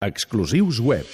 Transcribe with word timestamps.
Exclusius 0.00 0.78
web. 0.78 1.04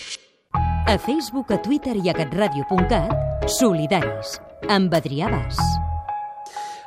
A 0.52 0.98
Facebook, 0.98 1.50
a 1.50 1.56
Twitter 1.56 1.94
i 1.96 2.10
a 2.10 2.12
catradio.cat, 2.12 3.49
Solidaris, 3.49 4.34
amb 4.68 4.92
Adrià 4.92 5.30
Bas. 5.33 5.57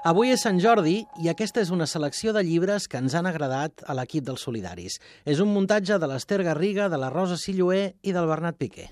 Avui 0.06 0.30
és 0.30 0.44
Sant 0.46 0.60
Jordi 0.62 1.00
i 1.18 1.32
aquesta 1.32 1.64
és 1.66 1.72
una 1.74 1.88
selecció 1.90 2.36
de 2.38 2.44
llibres 2.46 2.86
que 2.86 3.02
ens 3.02 3.16
han 3.18 3.26
agradat 3.26 3.82
a 3.82 3.96
l'equip 3.98 4.28
dels 4.28 4.46
Solidaris. 4.46 5.00
És 5.26 5.42
un 5.42 5.50
muntatge 5.50 5.98
de 5.98 6.12
l'Ester 6.12 6.44
Garriga, 6.46 6.86
de 6.86 7.02
la 7.02 7.10
Rosa 7.10 7.34
Silloé 7.34 7.96
i 8.06 8.14
del 8.14 8.30
Bernat 8.30 8.62
Piqué. 8.62 8.92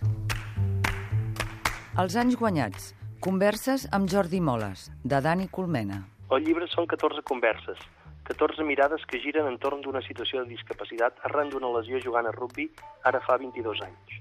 Els 2.02 2.18
anys 2.18 2.42
guanyats. 2.42 2.96
Converses 3.22 3.86
amb 3.94 4.10
Jordi 4.10 4.42
Moles, 4.42 4.90
de 5.04 5.22
Dani 5.22 5.46
Colmena. 5.46 6.08
El 6.34 6.42
llibre 6.42 6.66
són 6.74 6.90
14 6.90 7.22
converses, 7.22 7.78
14 8.26 8.64
mirades 8.66 9.06
que 9.06 9.20
giren 9.22 9.46
entorn 9.46 9.84
d'una 9.86 10.02
situació 10.02 10.42
de 10.42 10.50
discapacitat 10.50 11.20
arran 11.28 11.52
d'una 11.54 11.70
lesió 11.76 12.00
jugant 12.02 12.26
a 12.26 12.32
rugby 12.34 12.64
ara 13.06 13.20
fa 13.22 13.36
22 13.38 13.82
anys. 13.86 14.16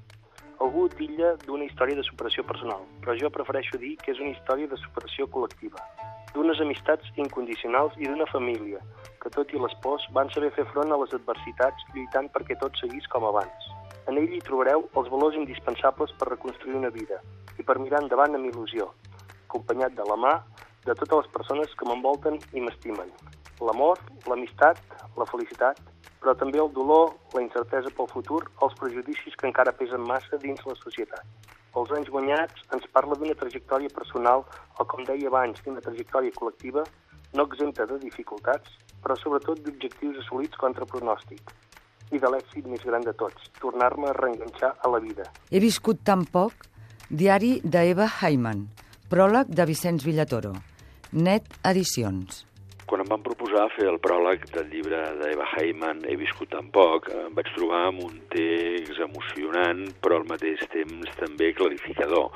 Algú 0.64 0.82
tilla 0.92 1.30
d'una 1.46 1.65
història 1.65 1.96
de 1.96 2.05
superació 2.05 2.45
personal, 2.45 2.82
però 3.01 3.15
jo 3.16 3.30
prefereixo 3.32 3.80
dir 3.80 3.95
que 4.02 4.12
és 4.12 4.20
una 4.20 4.34
història 4.34 4.69
de 4.69 4.77
superació 4.82 5.24
col·lectiva, 5.32 5.80
d'unes 6.34 6.60
amistats 6.60 7.09
incondicionals 7.16 7.96
i 7.96 8.05
d'una 8.10 8.29
família, 8.29 8.82
que 9.23 9.32
tot 9.32 9.55
i 9.56 9.62
les 9.62 9.77
pors 9.80 10.05
van 10.12 10.29
saber 10.37 10.51
fer 10.52 10.66
front 10.74 10.93
a 10.93 10.98
les 11.01 11.15
adversitats 11.16 11.87
lluitant 11.95 12.29
perquè 12.34 12.59
tot 12.60 12.77
seguís 12.82 13.09
com 13.15 13.24
abans. 13.24 13.71
En 14.05 14.21
ell 14.21 14.37
hi 14.37 14.43
trobareu 14.45 14.84
els 15.01 15.09
valors 15.15 15.38
indispensables 15.41 16.12
per 16.18 16.29
reconstruir 16.29 16.77
una 16.77 16.93
vida 16.93 17.23
i 17.57 17.65
per 17.65 17.80
mirar 17.80 18.05
endavant 18.05 18.37
amb 18.37 18.52
il·lusió, 18.52 18.91
acompanyat 19.48 19.96
de 19.96 20.05
la 20.12 20.21
mà 20.27 20.34
de 20.84 20.93
totes 20.93 21.23
les 21.23 21.32
persones 21.38 21.73
que 21.73 21.88
m'envolten 21.88 22.37
i 22.52 22.60
m'estimen, 22.60 23.09
l'amor, 23.66 24.00
l'amistat, 24.30 24.80
la 25.18 25.27
felicitat, 25.30 25.80
però 26.20 26.34
també 26.41 26.60
el 26.62 26.70
dolor, 26.73 27.12
la 27.34 27.42
incertesa 27.45 27.92
pel 27.96 28.09
futur, 28.12 28.42
els 28.64 28.77
prejudicis 28.80 29.37
que 29.37 29.48
encara 29.50 29.74
pesen 29.77 30.06
massa 30.09 30.40
dins 30.40 30.62
la 30.68 30.77
societat. 30.80 31.50
Els 31.74 31.90
anys 31.96 32.09
guanyats 32.14 32.62
ens 32.77 32.87
parla 32.95 33.18
d'una 33.18 33.34
trajectòria 33.37 33.90
personal 33.93 34.45
o, 34.79 34.87
com 34.87 35.02
deia 35.09 35.29
abans, 35.29 35.60
d'una 35.65 35.82
trajectòria 35.84 36.32
col·lectiva 36.38 36.84
no 37.34 37.46
exempta 37.51 37.87
de 37.90 37.98
dificultats, 37.98 38.71
però 39.02 39.16
sobretot 39.18 39.60
d'objectius 39.65 40.21
assolits 40.23 40.56
contra 40.60 40.87
pronòstic 40.87 41.52
i 42.15 42.21
de 42.23 42.30
l'èxit 42.30 42.71
més 42.71 42.84
gran 42.87 43.02
de 43.04 43.12
tots, 43.18 43.51
tornar-me 43.60 44.09
a 44.10 44.16
reenganxar 44.16 44.74
a 44.78 44.93
la 44.93 45.02
vida. 45.02 45.26
He 45.51 45.60
viscut 45.60 46.04
tan 46.06 46.24
poc. 46.30 46.71
Diari 47.10 47.59
d'Eva 47.60 48.09
Heiman. 48.23 48.65
Pròleg 49.10 49.51
de 49.52 49.66
Vicenç 49.68 50.06
Villatoro. 50.06 50.54
Net 51.12 51.51
Edicions. 51.68 52.45
Quan 52.87 53.01
em 53.01 53.09
van 53.09 53.23
proposar 53.24 53.68
fer 53.73 53.87
el 53.88 53.96
pròleg 54.02 54.45
del 54.52 54.68
llibre 54.73 55.01
d'Eva 55.21 55.46
Heiman, 55.54 56.02
He 56.09 56.16
viscut 56.21 56.51
tan 56.52 56.68
poc, 56.74 57.09
em 57.15 57.32
vaig 57.37 57.49
trobar 57.57 57.87
amb 57.88 58.02
un 58.04 58.18
text 58.32 59.01
emocionant, 59.07 59.87
però 60.04 60.21
al 60.21 60.29
mateix 60.29 60.60
temps 60.74 61.16
també 61.21 61.52
clarificador. 61.57 62.29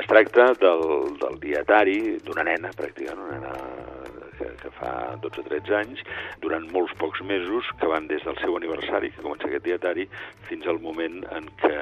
Es 0.00 0.08
tracta 0.10 0.50
del, 0.58 1.14
del 1.22 1.38
dietari 1.42 1.98
d'una 2.26 2.46
nena, 2.48 2.72
pràcticament 2.78 3.22
una 3.28 3.38
nena 3.38 4.02
que, 4.38 4.48
que 4.62 4.72
fa 4.78 4.92
12 5.22 5.44
o 5.44 5.46
13 5.48 5.76
anys, 5.78 6.02
durant 6.42 6.66
molts 6.74 6.94
pocs 7.00 7.22
mesos, 7.28 7.70
que 7.78 7.90
van 7.90 8.08
des 8.10 8.24
del 8.26 8.38
seu 8.42 8.56
aniversari, 8.58 9.12
que 9.14 9.22
comença 9.22 9.46
aquest 9.50 9.66
dietari, 9.68 10.08
fins 10.48 10.66
al 10.66 10.82
moment 10.82 11.22
en 11.36 11.46
què 11.62 11.76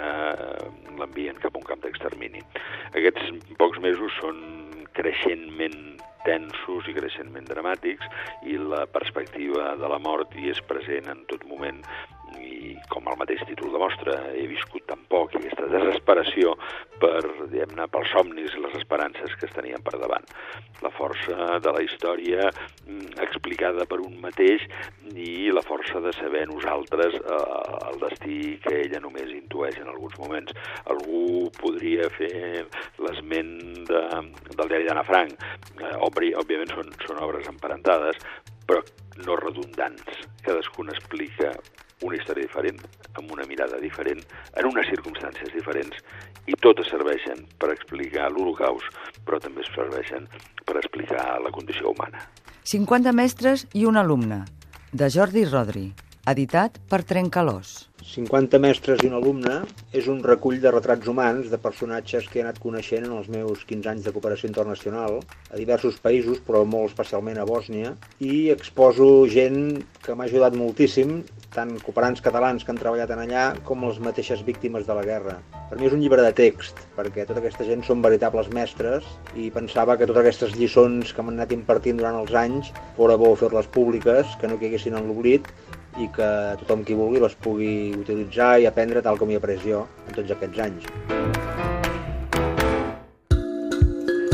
l'envien 1.00 1.40
cap 1.40 1.56
a 1.56 1.62
un 1.62 1.66
camp 1.72 1.82
d'extermini. 1.86 2.44
Aquests 2.92 3.56
pocs 3.60 3.80
mesos 3.84 4.20
són 4.20 4.44
creixentment 4.96 5.80
tensos 6.28 6.88
i 6.90 6.94
creixentment 6.96 7.46
dramàtics 7.50 8.08
i 8.52 8.56
la 8.72 8.82
perspectiva 8.96 9.70
de 9.84 9.90
la 9.94 10.00
mort 10.08 10.36
hi 10.40 10.50
és 10.54 10.62
present 10.72 11.12
en 11.16 11.24
tot 11.34 11.48
moment 11.54 11.82
i 12.60 12.74
com 12.92 13.08
el 13.10 13.18
mateix 13.20 13.42
títol 13.48 13.72
demostra, 13.74 14.16
he 14.36 14.46
viscut 14.50 14.84
tan 14.88 15.02
poc 15.10 15.34
i 15.34 15.40
aquesta 15.40 15.68
desesperació 15.72 16.54
per, 17.00 17.22
diguem-ne, 17.50 17.86
pels 17.92 18.12
somnis 18.12 18.54
i 18.54 18.62
les 18.62 18.76
esperances 18.80 19.34
que 19.38 19.48
es 19.48 19.54
tenien 19.56 19.82
per 19.86 19.96
davant. 20.00 20.26
La 20.84 20.92
força 20.94 21.58
de 21.64 21.74
la 21.76 21.82
història 21.84 22.48
mm, 22.50 23.16
explicada 23.24 23.86
per 23.88 24.00
un 24.04 24.18
mateix 24.22 24.66
i 25.14 25.50
la 25.54 25.64
força 25.66 26.02
de 26.04 26.12
saber 26.18 26.46
nosaltres 26.50 27.16
eh, 27.18 27.40
el 27.90 28.00
destí 28.04 28.40
que 28.64 28.76
ella 28.84 29.02
només 29.02 29.32
intueix 29.34 29.80
en 29.80 29.90
alguns 29.92 30.16
moments. 30.20 30.56
Algú 30.92 31.48
podria 31.60 32.08
fer 32.16 32.66
l'esment 33.00 33.52
de, 33.90 34.04
del 34.54 34.72
diari 34.72 34.88
d'Anna 34.88 35.06
Frank. 35.08 35.36
Eh, 35.80 35.94
òbviament 36.00 36.74
són, 36.76 36.92
són 37.06 37.22
obres 37.24 37.48
emparentades, 37.50 38.20
però 38.68 38.84
no 39.26 39.36
redundants. 39.40 40.26
Cadascun 40.44 40.90
explica 40.92 41.52
una 42.06 42.16
història 42.16 42.46
diferent, 42.46 42.78
amb 43.18 43.32
una 43.34 43.44
mirada 43.48 43.80
diferent, 43.82 44.22
en 44.56 44.68
unes 44.70 44.88
circumstàncies 44.88 45.52
diferents, 45.52 45.96
i 46.48 46.56
totes 46.64 46.88
serveixen 46.88 47.44
per 47.60 47.72
explicar 47.74 48.30
l'Holocaust, 48.32 48.88
però 49.26 49.40
també 49.42 49.64
serveixen 49.68 50.28
per 50.64 50.78
explicar 50.80 51.24
la 51.44 51.52
condició 51.52 51.92
humana. 51.92 52.24
50 52.64 53.12
mestres 53.16 53.66
i 53.74 53.84
un 53.88 54.00
alumne, 54.00 54.44
de 54.92 55.10
Jordi 55.12 55.44
Rodri, 55.44 55.90
editat 56.34 56.76
per 56.90 57.02
Trencalós. 57.06 57.90
50 58.10 58.58
mestres 58.58 59.02
i 59.04 59.08
un 59.10 59.14
alumne 59.18 59.60
és 59.94 60.06
un 60.10 60.22
recull 60.24 60.56
de 60.62 60.70
retrats 60.72 61.08
humans 61.10 61.50
de 61.52 61.58
personatges 61.62 62.26
que 62.30 62.40
he 62.40 62.44
anat 62.44 62.58
coneixent 62.62 63.04
en 63.06 63.12
els 63.18 63.28
meus 63.30 63.62
15 63.68 63.90
anys 63.92 64.06
de 64.06 64.12
cooperació 64.14 64.48
internacional 64.48 65.20
a 65.20 65.58
diversos 65.60 66.00
països, 66.02 66.40
però 66.46 66.64
molt 66.64 66.90
especialment 66.90 67.38
a 67.38 67.46
Bòsnia, 67.46 67.92
i 68.18 68.48
exposo 68.54 69.06
gent 69.30 69.84
que 70.02 70.16
m'ha 70.16 70.26
ajudat 70.30 70.56
moltíssim, 70.58 71.20
tant 71.54 71.74
cooperants 71.84 72.22
catalans 72.24 72.64
que 72.64 72.72
han 72.72 72.80
treballat 72.80 73.10
en 73.14 73.24
allà 73.26 73.44
com 73.66 73.84
les 73.86 73.98
mateixes 74.02 74.42
víctimes 74.46 74.86
de 74.86 74.96
la 74.96 75.04
guerra. 75.06 75.36
Per 75.70 75.78
mi 75.78 75.86
és 75.86 75.94
un 75.94 76.02
llibre 76.02 76.22
de 76.24 76.32
text, 76.34 76.78
perquè 76.96 77.26
tota 77.28 77.42
aquesta 77.42 77.66
gent 77.68 77.84
són 77.86 78.02
veritables 78.02 78.48
mestres 78.54 79.06
i 79.38 79.50
pensava 79.54 79.98
que 79.98 80.08
totes 80.08 80.24
aquestes 80.24 80.56
lliçons 80.58 81.12
que 81.14 81.22
m'han 81.22 81.38
anat 81.38 81.54
impartint 81.54 82.00
durant 82.00 82.18
els 82.22 82.34
anys 82.34 82.72
fora 82.96 83.18
bo 83.20 83.34
fer-les 83.38 83.70
públiques, 83.74 84.34
que 84.40 84.50
no 84.50 84.58
caiguessin 84.62 84.98
en 84.98 85.10
l'oblit 85.10 85.46
i 85.98 86.06
que 86.14 86.30
tothom 86.62 86.84
qui 86.86 86.94
vulgui 86.94 87.22
les 87.22 87.34
pugui 87.42 87.74
utilitzar 87.98 88.60
i 88.60 88.68
aprendre 88.70 89.02
tal 89.02 89.18
com 89.18 89.30
hi 89.30 89.38
he 89.38 89.40
après 89.42 89.58
jo 89.64 89.86
en 90.06 90.14
tots 90.14 90.30
aquests 90.36 90.62
anys. 90.66 90.86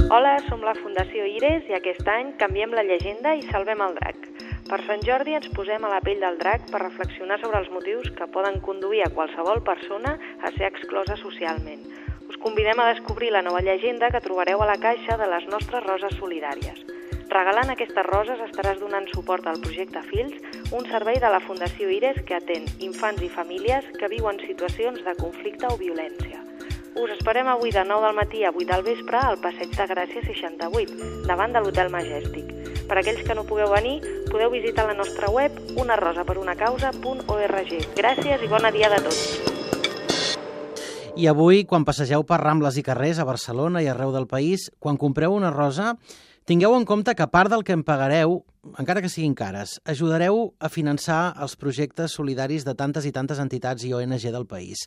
Hola, 0.06 0.36
som 0.46 0.60
la 0.62 0.76
Fundació 0.78 1.24
Ires 1.26 1.64
i 1.70 1.74
aquest 1.74 2.06
any 2.08 2.36
canviem 2.40 2.74
la 2.76 2.84
llegenda 2.86 3.34
i 3.34 3.42
salvem 3.48 3.80
el 3.82 3.96
drac. 3.96 4.28
Per 4.66 4.78
Sant 4.86 5.02
Jordi 5.06 5.34
ens 5.38 5.48
posem 5.54 5.84
a 5.86 5.90
la 5.92 5.98
pell 6.02 6.22
del 6.22 6.38
drac 6.40 6.64
per 6.70 6.80
reflexionar 6.82 7.38
sobre 7.42 7.60
els 7.62 7.70
motius 7.74 8.08
que 8.18 8.30
poden 8.34 8.60
conduir 8.66 9.04
a 9.04 9.10
qualsevol 9.14 9.62
persona 9.66 10.16
a 10.42 10.50
ser 10.56 10.70
exclosa 10.70 11.18
socialment. 11.22 11.86
Us 12.26 12.38
convidem 12.42 12.82
a 12.82 12.90
descobrir 12.92 13.30
la 13.34 13.42
nova 13.46 13.62
llegenda 13.62 14.10
que 14.10 14.22
trobareu 14.24 14.62
a 14.62 14.70
la 14.72 14.78
caixa 14.82 15.18
de 15.20 15.30
les 15.30 15.46
nostres 15.52 15.86
roses 15.86 16.18
solidàries. 16.18 16.95
Regalant 17.30 17.70
aquestes 17.72 18.06
roses 18.06 18.40
estaràs 18.46 18.78
donant 18.80 19.06
suport 19.12 19.46
al 19.46 19.60
projecte 19.60 20.02
Fils, 20.08 20.34
un 20.72 20.86
servei 20.90 21.18
de 21.22 21.30
la 21.32 21.42
Fundació 21.44 21.90
Ires 21.90 22.18
que 22.26 22.38
atén 22.38 22.64
infants 22.78 23.22
i 23.22 23.28
famílies 23.28 23.84
que 23.98 24.08
viuen 24.12 24.38
situacions 24.46 25.02
de 25.04 25.14
conflicte 25.18 25.66
o 25.68 25.76
violència. 25.80 26.40
Us 26.96 27.10
esperem 27.12 27.44
avui 27.52 27.68
de 27.74 27.84
9 27.84 28.06
del 28.06 28.16
matí 28.16 28.40
a 28.44 28.50
8 28.54 28.66
del 28.70 28.82
vespre 28.86 29.18
al 29.20 29.36
Passeig 29.42 29.68
de 29.76 29.84
Gràcia 29.90 30.22
68, 30.24 31.26
davant 31.28 31.52
de 31.52 31.60
l'Hotel 31.60 31.92
Majestic. 31.92 32.48
Per 32.88 32.96
aquells 32.96 33.20
que 33.26 33.34
no 33.36 33.44
pugueu 33.44 33.68
venir, 33.74 34.00
podeu 34.30 34.48
visitar 34.54 34.86
la 34.88 34.96
nostra 34.96 35.28
web 35.28 35.52
unarosaperaunacausa.org. 35.76 37.72
Gràcies 37.98 38.40
i 38.40 38.48
bona 38.48 38.70
dia 38.72 38.88
de 38.94 39.02
tots. 39.04 39.56
I 41.16 41.28
avui, 41.28 41.64
quan 41.68 41.84
passegeu 41.84 42.24
per 42.28 42.40
Rambles 42.40 42.76
i 42.80 42.82
carrers 42.84 43.18
a 43.20 43.24
Barcelona 43.28 43.80
i 43.84 43.88
arreu 43.92 44.12
del 44.12 44.28
país, 44.28 44.70
quan 44.78 44.96
compreu 45.00 45.32
una 45.32 45.52
rosa, 45.52 45.96
tingueu 46.46 46.76
en 46.78 46.84
compte 46.86 47.10
que 47.18 47.26
part 47.26 47.50
del 47.50 47.64
que 47.66 47.74
en 47.74 47.82
pagareu, 47.82 48.36
encara 48.78 49.02
que 49.02 49.10
siguin 49.10 49.34
cares, 49.34 49.80
ajudareu 49.82 50.52
a 50.62 50.70
finançar 50.70 51.34
els 51.42 51.56
projectes 51.58 52.14
solidaris 52.14 52.62
de 52.64 52.76
tantes 52.78 53.02
i 53.02 53.10
tantes 53.10 53.40
entitats 53.42 53.82
i 53.82 53.90
ONG 53.90 54.28
del 54.30 54.46
país. 54.46 54.84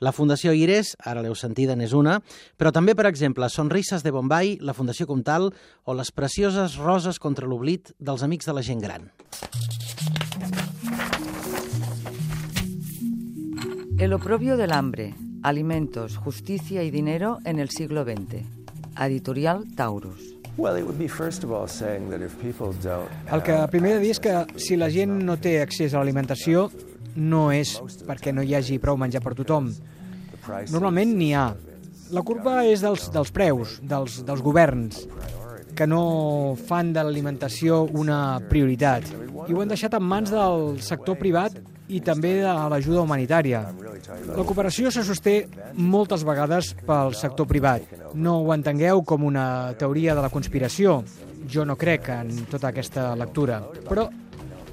La 0.00 0.14
Fundació 0.16 0.56
Ires, 0.56 0.94
ara 1.04 1.20
l'heu 1.20 1.36
sentida, 1.36 1.76
n'és 1.76 1.92
una, 1.92 2.16
però 2.56 2.72
també, 2.72 2.96
per 2.96 3.04
exemple, 3.10 3.50
Sonrises 3.52 4.02
de 4.02 4.10
Bombay, 4.10 4.56
la 4.64 4.72
Fundació 4.72 5.06
Comtal 5.06 5.52
o 5.84 5.94
les 5.94 6.12
precioses 6.16 6.78
roses 6.80 7.20
contra 7.20 7.46
l'oblit 7.46 7.92
dels 8.00 8.24
Amics 8.24 8.48
de 8.48 8.56
la 8.56 8.64
Gent 8.64 8.80
Gran. 8.80 9.10
El 14.00 14.16
oprobio 14.16 14.56
del 14.56 14.72
hambre, 14.72 15.12
alimentos, 15.42 16.16
justicia 16.16 16.82
y 16.82 16.90
dinero 16.90 17.38
en 17.44 17.60
el 17.60 17.68
siglo 17.68 18.02
XX. 18.02 18.46
Editorial 18.98 19.66
Taurus. 19.76 20.41
El 23.32 23.42
que 23.44 23.56
primer 23.72 23.94
he 23.94 23.94
de 23.96 24.02
dir 24.02 24.10
és 24.12 24.20
que 24.20 24.34
si 24.60 24.76
la 24.76 24.90
gent 24.92 25.14
no 25.24 25.38
té 25.40 25.56
accés 25.62 25.94
a 25.94 26.02
l'alimentació 26.02 26.66
no 27.16 27.46
és 27.52 27.78
perquè 28.04 28.34
no 28.36 28.44
hi 28.44 28.54
hagi 28.56 28.78
prou 28.82 28.98
menjar 29.00 29.22
per 29.24 29.32
tothom. 29.38 29.70
Normalment 30.72 31.16
n'hi 31.16 31.32
ha. 31.36 31.46
La 32.12 32.24
culpa 32.26 32.60
és 32.68 32.82
dels, 32.84 33.08
dels 33.14 33.32
preus, 33.32 33.78
dels, 33.88 34.20
dels 34.28 34.42
governs, 34.44 35.06
que 35.76 35.86
no 35.88 36.02
fan 36.68 36.92
de 36.92 37.04
l'alimentació 37.06 37.86
una 37.96 38.40
prioritat. 38.50 39.08
I 39.48 39.54
ho 39.54 39.62
han 39.62 39.72
deixat 39.72 39.96
en 39.96 40.04
mans 40.04 40.32
del 40.32 40.82
sector 40.84 41.16
privat 41.20 41.56
i 41.88 42.00
també 42.00 42.36
de 42.40 42.52
l'ajuda 42.72 43.02
humanitària. 43.02 43.62
La 44.28 44.44
cooperació 44.46 44.90
se 44.94 45.04
sosté 45.06 45.34
moltes 45.74 46.24
vegades 46.24 46.72
pel 46.86 47.14
sector 47.18 47.48
privat. 47.50 47.84
No 48.14 48.38
ho 48.40 48.52
entengueu 48.54 49.02
com 49.04 49.26
una 49.26 49.74
teoria 49.78 50.14
de 50.14 50.24
la 50.24 50.30
conspiració. 50.32 51.00
Jo 51.50 51.66
no 51.66 51.76
crec 51.76 52.08
en 52.14 52.32
tota 52.50 52.70
aquesta 52.70 53.12
lectura. 53.18 53.60
Però 53.88 54.08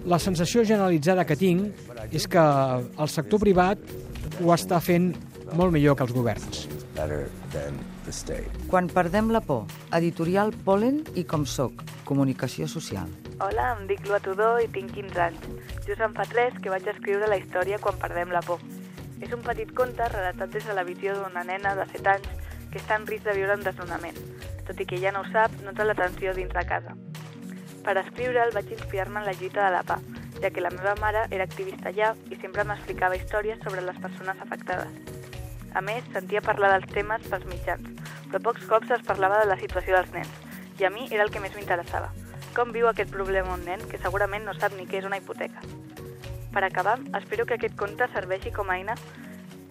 la 0.06 0.20
sensació 0.20 0.64
generalitzada 0.64 1.26
que 1.26 1.36
tinc 1.40 2.14
és 2.14 2.28
que 2.30 2.40
el 2.40 3.12
sector 3.12 3.42
privat 3.42 3.82
ho 4.40 4.54
està 4.56 4.80
fent 4.80 5.12
molt 5.58 5.74
millor 5.74 5.98
que 5.98 6.06
els 6.06 6.14
governs. 6.16 6.69
Quan 8.68 8.90
perdem 8.92 9.30
la 9.32 9.40
por, 9.40 9.70
editorial 9.96 10.52
Polen 10.66 10.98
i 11.16 11.24
Com 11.24 11.46
soc, 11.48 11.84
comunicació 12.04 12.68
social. 12.68 13.08
Hola, 13.40 13.70
em 13.78 13.86
dic 13.88 14.04
Lua 14.08 14.20
Tudó 14.20 14.50
i 14.60 14.68
tinc 14.74 14.92
15 14.98 15.22
anys. 15.30 15.46
Just 15.86 16.04
en 16.04 16.16
fa 16.18 16.26
3 16.28 16.58
que 16.60 16.74
vaig 16.74 16.88
escriure 16.92 17.30
la 17.32 17.38
història 17.40 17.80
Quan 17.80 17.96
perdem 18.02 18.34
la 18.36 18.42
por. 18.44 18.60
És 19.24 19.32
un 19.36 19.46
petit 19.46 19.72
conte 19.76 20.10
relatat 20.12 20.52
des 20.52 20.68
de 20.68 20.76
la 20.76 20.84
visió 20.84 21.16
d'una 21.16 21.46
nena 21.48 21.72
de 21.80 21.86
7 21.94 22.12
anys 22.18 22.50
que 22.74 22.82
està 22.82 23.00
en 23.00 23.08
risc 23.08 23.24
de 23.30 23.38
viure 23.38 23.56
un 23.56 23.64
desnonament. 23.64 24.20
Tot 24.68 24.84
i 24.84 24.88
que 24.90 25.00
ja 25.00 25.14
no 25.16 25.24
ho 25.24 25.30
sap, 25.32 25.56
nota 25.64 25.88
l'atenció 25.88 26.36
dins 26.36 26.52
de 26.52 26.66
casa. 26.68 26.98
Per 27.86 27.96
escriure'l 28.04 28.52
vaig 28.58 28.76
inspirar-me 28.76 29.24
en 29.24 29.30
la 29.30 29.38
lluita 29.40 29.64
de 29.64 29.72
la 29.78 29.86
PA, 29.88 30.02
ja 30.42 30.52
que 30.52 30.66
la 30.68 30.74
meva 30.76 30.98
mare 31.00 31.30
era 31.32 31.48
activista 31.48 31.94
allà 31.94 32.12
i 32.28 32.42
sempre 32.44 32.68
m'explicava 32.68 33.16
històries 33.16 33.64
sobre 33.64 33.88
les 33.88 34.04
persones 34.04 34.46
afectades. 34.48 35.19
A 35.74 35.82
més, 35.86 36.06
sentia 36.14 36.42
parlar 36.42 36.72
dels 36.74 36.90
temes 36.94 37.26
pels 37.30 37.46
mitjans, 37.50 37.86
però 38.30 38.42
pocs 38.48 38.66
cops 38.70 38.92
es 38.96 39.06
parlava 39.06 39.42
de 39.44 39.50
la 39.52 39.58
situació 39.62 39.96
dels 39.96 40.12
nens, 40.16 40.32
i 40.80 40.86
a 40.88 40.90
mi 40.90 41.08
era 41.12 41.24
el 41.24 41.32
que 41.32 41.42
més 41.44 41.56
m'interessava. 41.58 42.10
Com 42.56 42.72
viu 42.74 42.88
aquest 42.90 43.12
problema 43.14 43.54
un 43.54 43.66
nen 43.68 43.84
que 43.92 44.00
segurament 44.02 44.48
no 44.48 44.56
sap 44.58 44.74
ni 44.78 44.88
què 44.90 45.00
és 45.02 45.08
una 45.08 45.20
hipoteca? 45.22 45.62
Per 46.54 46.64
acabar, 46.66 46.98
espero 47.20 47.46
que 47.46 47.60
aquest 47.60 47.76
conte 47.78 48.08
serveixi 48.14 48.52
com 48.56 48.72
a 48.72 48.80
eina 48.80 48.96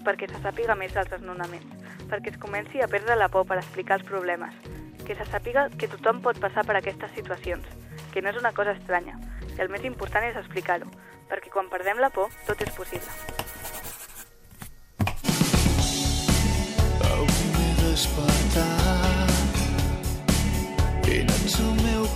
perquè 0.07 0.29
se 0.31 0.39
sàpiga 0.45 0.77
més 0.79 0.95
dels 0.95 1.11
desnonaments, 1.11 1.75
perquè 2.09 2.33
es 2.33 2.39
comenci 2.41 2.81
a 2.81 2.89
perdre 2.89 3.17
la 3.19 3.29
por 3.29 3.49
per 3.49 3.59
explicar 3.59 3.99
els 3.99 4.07
problemes, 4.09 4.55
que 5.05 5.19
se 5.19 5.27
sàpiga 5.33 5.67
que 5.75 5.91
tothom 5.91 6.23
pot 6.23 6.39
passar 6.41 6.65
per 6.69 6.79
aquestes 6.79 7.13
situacions, 7.19 7.67
que 8.15 8.23
no 8.23 8.31
és 8.31 8.39
una 8.41 8.55
cosa 8.55 8.77
estranya, 8.79 9.19
i 9.57 9.59
el 9.65 9.75
més 9.75 9.85
important 9.85 10.25
és 10.31 10.39
explicar-ho, 10.39 10.89
perquè 11.29 11.53
quan 11.53 11.69
perdem 11.73 12.01
la 12.01 12.15
por, 12.15 12.33
tot 12.47 12.65
és 12.65 12.73
possible. 12.79 13.38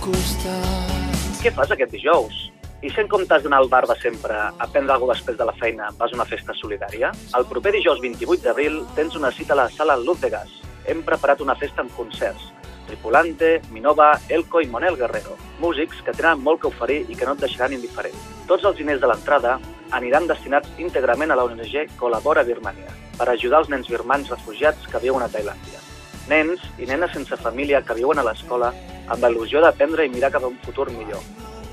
Costat. 0.03 1.21
Què 1.39 1.51
fas 1.55 1.71
aquest 1.71 1.93
dijous? 1.95 2.49
I 2.83 2.89
si 2.91 2.99
en 2.99 3.07
comptes 3.07 3.43
d'anar 3.43 3.61
al 3.63 3.69
bar 3.71 3.85
de 3.87 3.95
sempre 4.01 4.35
a 4.35 4.65
prendre 4.67 4.91
alguna 4.91 5.15
després 5.15 5.37
de 5.39 5.45
la 5.47 5.55
feina 5.55 5.87
vas 5.99 6.11
a 6.11 6.17
una 6.17 6.27
festa 6.27 6.55
solidària? 6.59 7.13
El 7.37 7.45
proper 7.47 7.71
dijous 7.77 8.01
28 8.03 8.43
d'abril 8.43 8.81
tens 8.97 9.15
una 9.15 9.31
cita 9.31 9.55
a 9.55 9.61
la 9.61 9.69
sala 9.71 9.95
Luz 9.95 10.19
de 10.19 10.29
Gas. 10.33 10.51
Hem 10.91 11.05
preparat 11.07 11.39
una 11.41 11.55
festa 11.55 11.85
amb 11.85 11.95
concerts. 11.95 12.49
Tripulante, 12.89 13.61
Minova, 13.71 14.09
Elko 14.27 14.59
i 14.59 14.67
Monel 14.67 14.99
Guerrero. 14.99 15.37
Músics 15.63 16.01
que 16.03 16.11
tenen 16.11 16.43
molt 16.43 16.59
que 16.59 16.67
oferir 16.67 17.05
i 17.07 17.15
que 17.15 17.25
no 17.25 17.37
et 17.37 17.45
deixaran 17.45 17.71
indiferent. 17.71 18.17
Tots 18.49 18.67
els 18.67 18.75
diners 18.81 18.99
de 18.99 19.07
l'entrada 19.07 19.55
aniran 19.95 20.27
destinats 20.27 20.67
íntegrament 20.83 21.31
a 21.31 21.39
la 21.39 21.47
ONG 21.47 21.95
Col·labora 21.99 22.43
Birmania 22.43 22.91
per 23.15 23.29
ajudar 23.29 23.63
els 23.63 23.71
nens 23.71 23.87
birmans 23.87 24.35
refugiats 24.35 24.83
que 24.91 24.99
viuen 24.99 25.23
a 25.23 25.31
Tailàndia. 25.31 25.79
Nens 26.27 26.59
i 26.79 26.89
nenes 26.89 27.15
sense 27.15 27.39
família 27.39 27.83
que 27.87 27.95
viuen 27.95 28.19
a 28.19 28.27
l'escola 28.27 28.73
amb 29.07 29.25
il·lusió 29.29 29.61
d'aprendre 29.63 30.05
i 30.05 30.11
mirar 30.13 30.31
cap 30.31 30.43
a 30.43 30.51
un 30.51 30.59
futur 30.63 30.89
millor. 30.91 31.19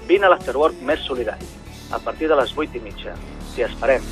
Vine 0.08 0.26
a 0.26 0.32
l'Afterwork 0.32 0.80
més 0.82 1.04
solidari, 1.06 1.46
a 1.92 2.00
partir 2.02 2.28
de 2.30 2.38
les 2.40 2.56
8 2.56 2.80
i 2.80 2.84
mitja. 2.84 3.14
T'hi 3.54 3.66
esperem. 3.66 4.04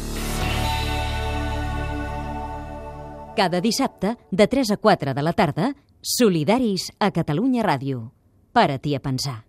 Cada 3.38 3.60
dissabte, 3.62 4.16
de 4.30 4.46
3 4.46 4.72
a 4.74 4.76
4 4.82 5.14
de 5.14 5.22
la 5.22 5.32
tarda, 5.32 5.74
Solidaris 6.02 6.92
a 6.98 7.10
Catalunya 7.10 7.62
Ràdio. 7.62 8.08
Para-t'hi 8.52 8.94
a 8.94 9.02
pensar. 9.02 9.47